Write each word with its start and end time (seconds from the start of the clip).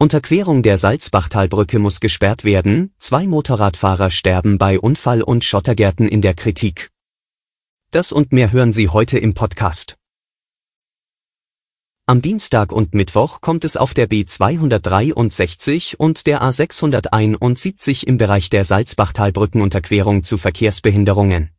Unterquerung 0.00 0.62
der 0.62 0.78
Salzbachtalbrücke 0.78 1.80
muss 1.80 1.98
gesperrt 1.98 2.44
werden, 2.44 2.94
zwei 3.00 3.26
Motorradfahrer 3.26 4.12
sterben 4.12 4.56
bei 4.56 4.78
Unfall 4.78 5.22
und 5.22 5.42
Schottergärten 5.42 6.06
in 6.06 6.22
der 6.22 6.34
Kritik. 6.34 6.92
Das 7.90 8.12
und 8.12 8.30
mehr 8.30 8.52
hören 8.52 8.72
Sie 8.72 8.88
heute 8.90 9.18
im 9.18 9.34
Podcast. 9.34 9.96
Am 12.06 12.22
Dienstag 12.22 12.70
und 12.70 12.94
Mittwoch 12.94 13.40
kommt 13.40 13.64
es 13.64 13.76
auf 13.76 13.92
der 13.92 14.08
B263 14.08 15.96
und 15.96 16.28
der 16.28 16.42
A671 16.42 18.06
im 18.06 18.18
Bereich 18.18 18.50
der 18.50 18.64
Salzbachtalbrückenunterquerung 18.64 20.22
zu 20.22 20.38
Verkehrsbehinderungen. 20.38 21.50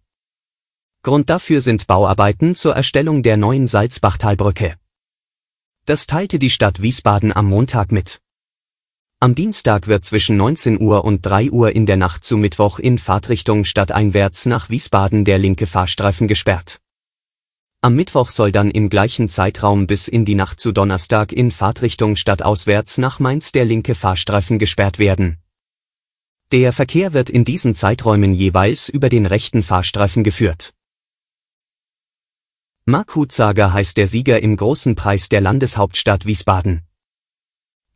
Grund 1.03 1.29
dafür 1.29 1.59
sind 1.59 1.87
Bauarbeiten 1.87 2.55
zur 2.55 2.73
Erstellung 2.73 3.21
der 3.21 3.35
neuen 3.35 3.67
Salzbachtalbrücke. 3.67 4.77
Das 5.85 6.07
teilte 6.07 6.39
die 6.39 6.49
Stadt 6.49 6.81
Wiesbaden 6.81 7.35
am 7.35 7.47
Montag 7.47 7.91
mit. 7.91 8.21
Am 9.21 9.35
Dienstag 9.35 9.87
wird 9.87 10.05
zwischen 10.05 10.37
19 10.37 10.79
Uhr 10.79 11.03
und 11.03 11.25
3 11.25 11.51
Uhr 11.51 11.75
in 11.75 11.85
der 11.85 11.97
Nacht 11.97 12.23
zu 12.23 12.37
Mittwoch 12.37 12.79
in 12.79 12.97
Fahrtrichtung 12.97 13.65
stadteinwärts 13.65 14.45
nach 14.45 14.69
Wiesbaden 14.69 15.25
der 15.25 15.37
linke 15.37 15.67
Fahrstreifen 15.67 16.29
gesperrt. 16.29 16.79
Am 17.81 17.97
Mittwoch 17.97 18.29
soll 18.29 18.53
dann 18.53 18.71
im 18.71 18.89
gleichen 18.89 19.27
Zeitraum 19.27 19.87
bis 19.87 20.07
in 20.07 20.23
die 20.23 20.35
Nacht 20.35 20.61
zu 20.61 20.71
Donnerstag 20.71 21.33
in 21.33 21.51
Fahrtrichtung 21.51 22.15
stadtauswärts 22.15 22.97
nach 22.97 23.19
Mainz 23.19 23.51
der 23.51 23.65
linke 23.65 23.93
Fahrstreifen 23.93 24.57
gesperrt 24.57 24.99
werden. 24.99 25.39
Der 26.53 26.71
Verkehr 26.71 27.11
wird 27.11 27.29
in 27.29 27.43
diesen 27.43 27.75
Zeiträumen 27.75 28.33
jeweils 28.33 28.87
über 28.87 29.09
den 29.09 29.25
rechten 29.25 29.63
Fahrstreifen 29.63 30.23
geführt. 30.23 30.73
Mark 32.85 33.15
Hutzager 33.17 33.73
heißt 33.73 33.97
der 33.97 34.07
Sieger 34.07 34.41
im 34.41 34.55
Großen 34.55 34.95
Preis 34.95 35.27
der 35.27 35.41
Landeshauptstadt 35.41 36.25
Wiesbaden. 36.25 36.88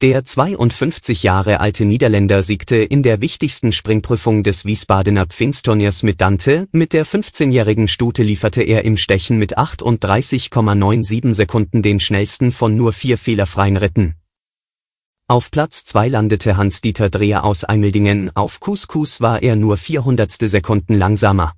Der 0.02 0.26
52 0.26 1.24
Jahre 1.24 1.62
alte 1.62 1.86
Niederländer 1.86 2.44
siegte 2.44 2.76
in 2.76 3.04
der 3.04 3.22
wichtigsten 3.22 3.72
Springprüfung 3.72 4.44
des 4.44 4.66
Wiesbadener 4.66 5.28
Pfingstturniers 5.28 6.04
mit 6.04 6.20
Dante, 6.20 6.68
mit 6.74 6.92
der 6.92 7.06
15-jährigen 7.06 7.88
Stute 7.88 8.22
lieferte 8.22 8.64
er 8.64 8.84
im 8.84 8.98
Stechen 8.98 9.38
mit 9.38 9.58
38,97 9.58 11.34
Sekunden 11.34 11.82
den 11.82 12.02
schnellsten 12.02 12.52
von 12.52 12.76
nur 12.76 12.92
vier 12.92 13.18
fehlerfreien 13.18 13.78
Ritten. 13.78 14.16
Auf 15.30 15.52
Platz 15.52 15.86
2 15.86 16.10
landete 16.10 16.58
Hans-Dieter 16.58 17.10
Dreher 17.10 17.46
aus 17.46 17.64
Eimildingen, 17.64 18.30
auf 18.36 18.60
Couscous 18.60 19.22
war 19.22 19.42
er 19.42 19.56
nur 19.56 19.78
400 19.78 20.30
Sekunden 20.30 20.96
langsamer. 20.96 21.54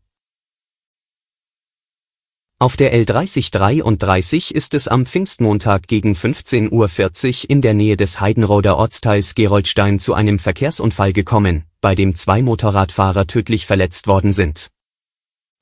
Auf 2.58 2.78
der 2.78 2.94
L3033 2.95 4.53
ist 4.53 4.73
es 4.75 4.88
am 4.88 5.06
Pfingstmontag 5.06 5.89
gegen 5.89 6.14
15.40 6.14 6.72
Uhr 6.72 7.50
in 7.50 7.62
der 7.62 7.73
Nähe 7.73 7.97
des 7.97 8.22
Heidenroder 8.22 8.78
Ortsteils 8.78 9.36
Geroldstein 9.36 10.00
zu 10.00 10.14
einem 10.14 10.39
Verkehrsunfall 10.39 11.12
gekommen, 11.12 11.66
bei 11.81 11.95
dem 11.95 12.16
zwei 12.16 12.42
Motorradfahrer 12.42 13.28
tödlich 13.28 13.66
verletzt 13.66 14.08
worden 14.08 14.31
sind. 14.31 14.70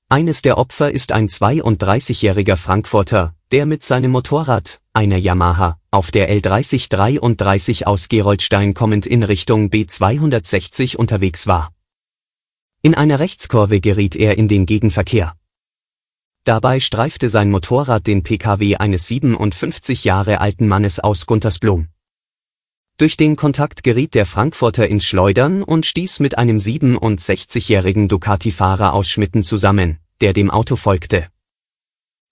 Eines 0.08 0.44
der 0.44 0.60
Opfer 0.60 0.92
ist 0.92 1.14
ein 1.14 1.30
32-jähriger 1.30 2.58
Frankfurter, 2.58 3.34
der 3.52 3.66
mit 3.66 3.82
seinem 3.82 4.12
Motorrad, 4.12 4.80
einer 4.94 5.18
Yamaha, 5.18 5.80
auf 5.90 6.12
der 6.12 6.30
L3033 6.30 7.86
aus 7.86 8.08
Geroldstein 8.08 8.76
kommend 8.76 9.08
in 9.08 9.24
Richtung 9.24 9.70
B260 9.72 10.98
unterwegs 10.98 11.48
war. 11.48 11.74
In 12.84 12.94
einer 12.94 13.18
Rechtskurve 13.18 13.82
geriet 13.82 14.16
er 14.16 14.38
in 14.38 14.48
den 14.48 14.68
Gegenverkehr. 14.68 15.34
Dabei 16.46 16.82
streifte 16.82 17.30
sein 17.30 17.50
Motorrad 17.52 18.06
den 18.06 18.22
Pkw 18.22 18.76
eines 18.76 19.08
57 19.08 20.04
Jahre 20.04 20.42
alten 20.42 20.68
Mannes 20.68 21.00
aus 21.00 21.26
Guntersblom. 21.26 21.88
Durch 22.98 23.16
den 23.16 23.38
Kontakt 23.38 23.84
geriet 23.84 24.14
der 24.14 24.26
Frankfurter 24.26 24.88
ins 24.88 25.06
Schleudern 25.06 25.64
und 25.64 25.86
stieß 25.86 26.20
mit 26.20 26.38
einem 26.38 26.58
67-jährigen 26.58 28.10
Ducati-Fahrer 28.10 28.94
aus 28.94 29.10
Schmitten 29.10 29.44
zusammen, 29.44 30.00
der 30.20 30.34
dem 30.34 30.52
Auto 30.52 30.76
folgte. 30.76 31.30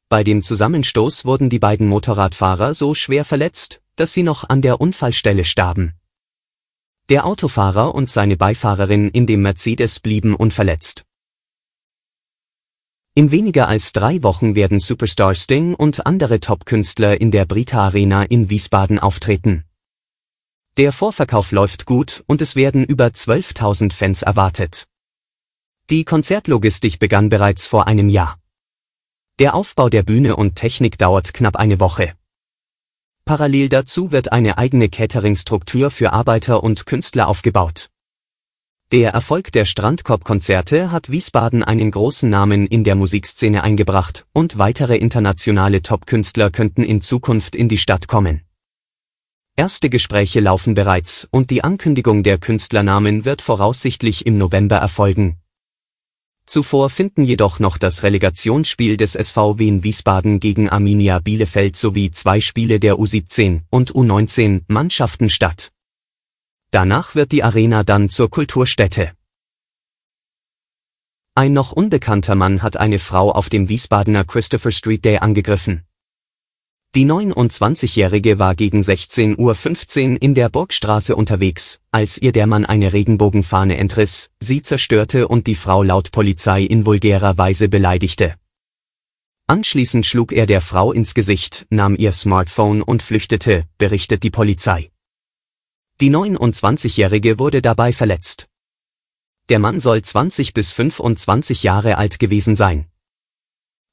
Bei 0.09 0.25
dem 0.25 0.43
Zusammenstoß 0.43 1.23
wurden 1.23 1.49
die 1.49 1.59
beiden 1.59 1.87
Motorradfahrer 1.87 2.73
so 2.73 2.93
schwer 2.93 3.23
verletzt, 3.23 3.81
dass 3.95 4.13
sie 4.13 4.23
noch 4.23 4.49
an 4.49 4.61
der 4.61 4.81
Unfallstelle 4.81 5.45
starben. 5.45 5.93
Der 7.07 7.25
Autofahrer 7.25 7.95
und 7.95 8.09
seine 8.09 8.35
Beifahrerin 8.35 9.09
in 9.09 9.25
dem 9.25 9.41
Mercedes 9.41 10.01
blieben 10.01 10.35
unverletzt. 10.35 11.05
In 13.13 13.29
weniger 13.29 13.67
als 13.67 13.91
drei 13.91 14.23
Wochen 14.23 14.55
werden 14.55 14.79
Superstar 14.79 15.35
Sting 15.35 15.73
und 15.73 16.05
andere 16.05 16.39
Top-Künstler 16.39 17.19
in 17.19 17.29
der 17.29 17.43
Brita 17.43 17.83
Arena 17.83 18.23
in 18.23 18.49
Wiesbaden 18.49 18.99
auftreten. 18.99 19.65
Der 20.77 20.93
Vorverkauf 20.93 21.51
läuft 21.51 21.85
gut 21.85 22.23
und 22.27 22.41
es 22.41 22.55
werden 22.55 22.85
über 22.85 23.07
12.000 23.07 23.91
Fans 23.91 24.21
erwartet. 24.21 24.85
Die 25.89 26.05
Konzertlogistik 26.05 26.99
begann 26.99 27.27
bereits 27.27 27.67
vor 27.67 27.85
einem 27.85 28.07
Jahr. 28.07 28.39
Der 29.39 29.55
Aufbau 29.55 29.89
der 29.89 30.03
Bühne 30.03 30.37
und 30.37 30.55
Technik 30.55 30.97
dauert 30.97 31.33
knapp 31.33 31.57
eine 31.57 31.81
Woche. 31.81 32.13
Parallel 33.25 33.67
dazu 33.67 34.13
wird 34.13 34.31
eine 34.31 34.57
eigene 34.57 34.87
Catering-Struktur 34.87 35.91
für 35.91 36.13
Arbeiter 36.13 36.63
und 36.63 36.85
Künstler 36.85 37.27
aufgebaut. 37.27 37.90
Der 38.91 39.11
Erfolg 39.13 39.53
der 39.53 39.63
Strandkorb-Konzerte 39.63 40.91
hat 40.91 41.09
Wiesbaden 41.09 41.63
einen 41.63 41.91
großen 41.91 42.29
Namen 42.29 42.67
in 42.67 42.83
der 42.83 42.95
Musikszene 42.95 43.63
eingebracht 43.63 44.25
und 44.33 44.57
weitere 44.57 44.97
internationale 44.97 45.81
Top-Künstler 45.81 46.51
könnten 46.51 46.83
in 46.83 46.99
Zukunft 46.99 47.55
in 47.55 47.69
die 47.69 47.77
Stadt 47.77 48.09
kommen. 48.09 48.41
Erste 49.55 49.89
Gespräche 49.89 50.41
laufen 50.41 50.73
bereits 50.73 51.25
und 51.31 51.51
die 51.51 51.63
Ankündigung 51.63 52.23
der 52.23 52.37
Künstlernamen 52.37 53.23
wird 53.23 53.41
voraussichtlich 53.41 54.25
im 54.25 54.37
November 54.37 54.75
erfolgen. 54.75 55.37
Zuvor 56.45 56.89
finden 56.89 57.23
jedoch 57.23 57.59
noch 57.59 57.77
das 57.77 58.03
Relegationsspiel 58.03 58.97
des 58.97 59.13
SVW 59.13 59.69
in 59.69 59.85
Wiesbaden 59.85 60.41
gegen 60.41 60.67
Arminia 60.67 61.19
Bielefeld 61.19 61.77
sowie 61.77 62.11
zwei 62.11 62.41
Spiele 62.41 62.77
der 62.81 62.95
U17 62.95 63.61
und 63.69 63.93
U19 63.93 64.63
Mannschaften 64.67 65.29
statt. 65.29 65.71
Danach 66.71 67.15
wird 67.15 67.33
die 67.33 67.43
Arena 67.43 67.83
dann 67.83 68.07
zur 68.07 68.29
Kulturstätte. 68.29 69.11
Ein 71.35 71.51
noch 71.51 71.73
unbekannter 71.73 72.35
Mann 72.35 72.61
hat 72.61 72.77
eine 72.77 72.97
Frau 72.97 73.29
auf 73.29 73.49
dem 73.49 73.67
Wiesbadener 73.67 74.23
Christopher 74.23 74.71
Street 74.71 75.03
Day 75.03 75.17
angegriffen. 75.17 75.83
Die 76.95 77.05
29-Jährige 77.05 78.39
war 78.39 78.55
gegen 78.55 78.79
16.15 78.79 79.37
Uhr 80.13 80.21
in 80.21 80.33
der 80.33 80.47
Burgstraße 80.47 81.15
unterwegs, 81.15 81.79
als 81.91 82.17
ihr 82.17 82.31
der 82.31 82.47
Mann 82.47 82.65
eine 82.65 82.93
Regenbogenfahne 82.93 83.77
entriss, 83.77 84.29
sie 84.39 84.61
zerstörte 84.61 85.27
und 85.27 85.47
die 85.47 85.55
Frau 85.55 85.83
laut 85.83 86.11
Polizei 86.11 86.63
in 86.63 86.85
vulgärer 86.85 87.37
Weise 87.37 87.67
beleidigte. 87.67 88.35
Anschließend 89.47 90.05
schlug 90.05 90.31
er 90.31 90.45
der 90.45 90.61
Frau 90.61 90.93
ins 90.93 91.13
Gesicht, 91.13 91.65
nahm 91.69 91.97
ihr 91.97 92.13
Smartphone 92.13 92.81
und 92.81 93.03
flüchtete, 93.03 93.65
berichtet 93.77 94.23
die 94.23 94.29
Polizei. 94.29 94.89
Die 96.01 96.09
29-Jährige 96.09 97.37
wurde 97.37 97.61
dabei 97.61 97.93
verletzt. 97.93 98.47
Der 99.49 99.59
Mann 99.59 99.79
soll 99.79 100.01
20 100.01 100.51
bis 100.51 100.73
25 100.73 101.61
Jahre 101.61 101.97
alt 101.97 102.17
gewesen 102.17 102.55
sein. 102.55 102.87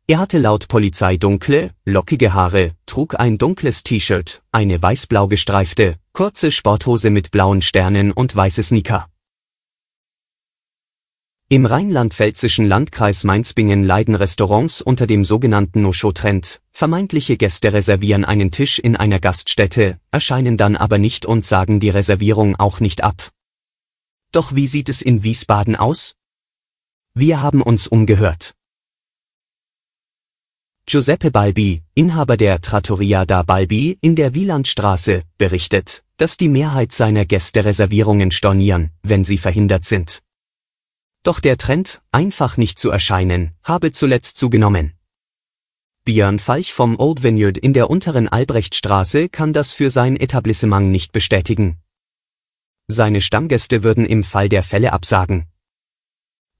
Er 0.06 0.18
hatte 0.18 0.38
laut 0.38 0.68
Polizei 0.68 1.18
dunkle, 1.18 1.74
lockige 1.84 2.32
Haare, 2.32 2.74
trug 2.86 3.20
ein 3.20 3.36
dunkles 3.36 3.82
T-Shirt, 3.82 4.42
eine 4.52 4.80
weißblau 4.80 5.28
gestreifte, 5.28 5.98
kurze 6.14 6.50
Sporthose 6.50 7.10
mit 7.10 7.30
blauen 7.30 7.60
Sternen 7.60 8.12
und 8.12 8.34
weiße 8.34 8.62
Sneaker. 8.62 9.10
Im 11.50 11.64
rheinland-pfälzischen 11.64 12.66
Landkreis 12.66 13.24
Mainzbingen 13.24 13.82
leiden 13.82 14.14
Restaurants 14.14 14.82
unter 14.82 15.06
dem 15.06 15.24
sogenannten 15.24 15.80
No-Show-Trend. 15.80 16.60
Vermeintliche 16.72 17.38
Gäste 17.38 17.72
reservieren 17.72 18.26
einen 18.26 18.50
Tisch 18.50 18.78
in 18.78 18.96
einer 18.96 19.18
Gaststätte, 19.18 19.98
erscheinen 20.10 20.58
dann 20.58 20.76
aber 20.76 20.98
nicht 20.98 21.24
und 21.24 21.46
sagen 21.46 21.80
die 21.80 21.88
Reservierung 21.88 22.56
auch 22.56 22.80
nicht 22.80 23.02
ab. 23.02 23.30
Doch 24.30 24.54
wie 24.54 24.66
sieht 24.66 24.90
es 24.90 25.00
in 25.00 25.22
Wiesbaden 25.22 25.74
aus? 25.74 26.16
Wir 27.14 27.40
haben 27.40 27.62
uns 27.62 27.86
umgehört. 27.86 28.52
Giuseppe 30.84 31.30
Balbi, 31.30 31.82
Inhaber 31.94 32.36
der 32.36 32.60
Trattoria 32.60 33.24
da 33.24 33.42
Balbi 33.42 33.96
in 34.02 34.16
der 34.16 34.34
Wielandstraße, 34.34 35.22
berichtet, 35.38 36.04
dass 36.18 36.36
die 36.36 36.50
Mehrheit 36.50 36.92
seiner 36.92 37.24
Gäste 37.24 37.64
Reservierungen 37.64 38.32
stornieren, 38.32 38.90
wenn 39.02 39.24
sie 39.24 39.38
verhindert 39.38 39.86
sind. 39.86 40.20
Doch 41.22 41.40
der 41.40 41.56
Trend, 41.56 42.00
einfach 42.12 42.56
nicht 42.56 42.78
zu 42.78 42.90
erscheinen, 42.90 43.52
habe 43.62 43.92
zuletzt 43.92 44.38
zugenommen. 44.38 44.94
Björn 46.04 46.38
Falch 46.38 46.72
vom 46.72 46.98
Old 46.98 47.22
Vineyard 47.22 47.58
in 47.58 47.74
der 47.74 47.90
unteren 47.90 48.28
Albrechtstraße 48.28 49.28
kann 49.28 49.52
das 49.52 49.74
für 49.74 49.90
sein 49.90 50.16
Etablissement 50.16 50.90
nicht 50.90 51.12
bestätigen. 51.12 51.78
Seine 52.86 53.20
Stammgäste 53.20 53.82
würden 53.82 54.06
im 54.06 54.24
Fall 54.24 54.48
der 54.48 54.62
Fälle 54.62 54.94
absagen. 54.94 55.46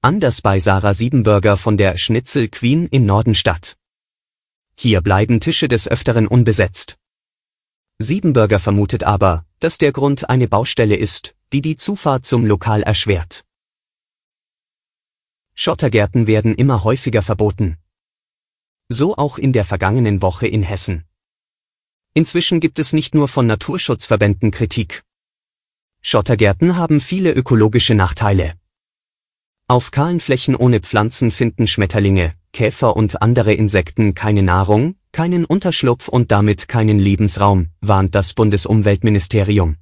Anders 0.01 0.41
bei 0.41 0.59
Sarah 0.59 0.93
Siebenbürger 0.93 1.57
von 1.57 1.75
der 1.75 1.97
Schnitzel 1.97 2.47
Queen 2.47 2.85
in 2.87 3.05
Nordenstadt. 3.05 3.75
Hier 4.75 5.01
bleiben 5.01 5.39
Tische 5.39 5.67
des 5.67 5.87
Öfteren 5.87 6.27
unbesetzt. 6.27 6.97
Siebenbürger 7.97 8.59
vermutet 8.59 9.03
aber, 9.03 9.45
dass 9.59 9.77
der 9.77 9.91
Grund 9.91 10.29
eine 10.29 10.47
Baustelle 10.47 10.95
ist, 10.95 11.35
die 11.51 11.61
die 11.61 11.75
Zufahrt 11.75 12.25
zum 12.25 12.45
Lokal 12.45 12.83
erschwert. 12.83 13.43
Schottergärten 15.61 16.25
werden 16.25 16.55
immer 16.55 16.85
häufiger 16.85 17.21
verboten. 17.21 17.75
So 18.87 19.17
auch 19.17 19.37
in 19.37 19.51
der 19.51 19.65
vergangenen 19.65 20.21
Woche 20.21 20.47
in 20.47 20.63
Hessen. 20.63 21.03
Inzwischen 22.13 22.61
gibt 22.61 22.79
es 22.79 22.93
nicht 22.93 23.13
nur 23.13 23.27
von 23.27 23.45
Naturschutzverbänden 23.45 24.51
Kritik. 24.51 25.03
Schottergärten 26.01 26.77
haben 26.77 27.01
viele 27.01 27.33
ökologische 27.33 27.93
Nachteile. 27.93 28.53
Auf 29.67 29.91
kahlen 29.91 30.21
Flächen 30.21 30.55
ohne 30.55 30.79
Pflanzen 30.79 31.29
finden 31.29 31.67
Schmetterlinge, 31.67 32.35
Käfer 32.53 32.95
und 32.95 33.21
andere 33.21 33.53
Insekten 33.53 34.13
keine 34.13 34.43
Nahrung, 34.43 34.95
keinen 35.11 35.43
Unterschlupf 35.43 36.07
und 36.07 36.31
damit 36.31 36.69
keinen 36.69 36.99
Lebensraum, 36.99 37.67
warnt 37.81 38.15
das 38.15 38.33
Bundesumweltministerium. 38.33 39.75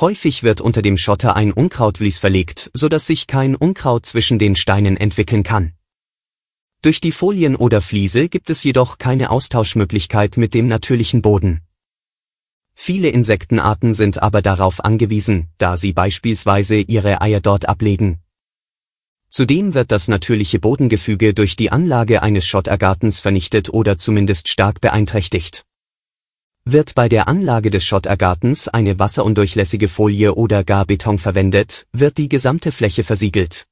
Häufig 0.00 0.42
wird 0.42 0.60
unter 0.60 0.82
dem 0.82 0.98
Schotter 0.98 1.36
ein 1.36 1.52
Unkrautvlies 1.52 2.18
verlegt, 2.18 2.68
so 2.74 2.88
dass 2.88 3.06
sich 3.06 3.28
kein 3.28 3.54
Unkraut 3.54 4.06
zwischen 4.06 4.40
den 4.40 4.56
Steinen 4.56 4.96
entwickeln 4.96 5.44
kann. 5.44 5.74
Durch 6.82 7.00
die 7.00 7.12
Folien 7.12 7.54
oder 7.54 7.80
Fliese 7.80 8.28
gibt 8.28 8.50
es 8.50 8.64
jedoch 8.64 8.98
keine 8.98 9.30
Austauschmöglichkeit 9.30 10.36
mit 10.36 10.52
dem 10.52 10.66
natürlichen 10.66 11.22
Boden. 11.22 11.62
Viele 12.74 13.08
Insektenarten 13.08 13.94
sind 13.94 14.20
aber 14.20 14.42
darauf 14.42 14.84
angewiesen, 14.84 15.48
da 15.58 15.76
sie 15.76 15.92
beispielsweise 15.92 16.76
ihre 16.76 17.20
Eier 17.22 17.40
dort 17.40 17.68
ablegen. 17.68 18.18
Zudem 19.28 19.74
wird 19.74 19.92
das 19.92 20.08
natürliche 20.08 20.58
Bodengefüge 20.58 21.34
durch 21.34 21.54
die 21.54 21.70
Anlage 21.70 22.22
eines 22.22 22.46
Schottergartens 22.46 23.20
vernichtet 23.20 23.68
oder 23.70 23.96
zumindest 23.96 24.48
stark 24.48 24.80
beeinträchtigt. 24.80 25.64
Wird 26.66 26.94
bei 26.94 27.10
der 27.10 27.28
Anlage 27.28 27.68
des 27.68 27.84
Schottergartens 27.84 28.68
eine 28.68 28.98
wasserundurchlässige 28.98 29.86
Folie 29.86 30.34
oder 30.34 30.64
gar 30.64 30.86
Beton 30.86 31.18
verwendet, 31.18 31.86
wird 31.92 32.16
die 32.16 32.30
gesamte 32.30 32.72
Fläche 32.72 33.04
versiegelt. 33.04 33.66